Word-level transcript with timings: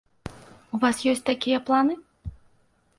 У 0.77 0.79
вас 0.85 1.03
ёсць 1.13 1.23
такія 1.31 1.63
планы? 1.71 1.93